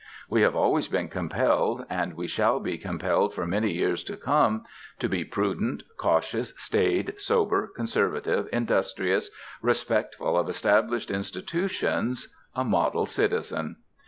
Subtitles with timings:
[0.27, 4.65] We have always been compelled, and we shall be compelled for many years to come,
[4.97, 9.29] to be prudent, cautious, staid, sober, conservative, industrious,
[9.61, 13.75] respectful of established institutions, a model citizen.